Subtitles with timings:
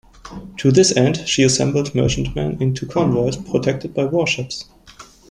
[0.57, 4.65] To this end she assembled merchantmen into convoys protected by warships.